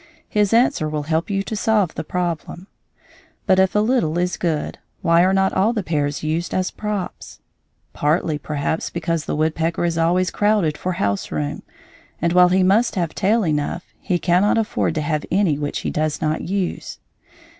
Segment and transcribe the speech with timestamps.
[0.27, 2.65] His answer will help you to solve the problem.
[3.45, 7.39] But if a little is good, why are not all the pairs used as props?
[7.93, 11.61] Partly, perhaps, because the woodpecker is always crowded for houseroom,
[12.19, 15.91] and while he must have tail enough, he cannot afford to have any which he
[15.91, 16.97] does not use.